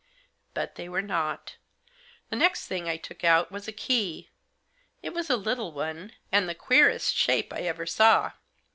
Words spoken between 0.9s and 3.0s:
not. The next thing I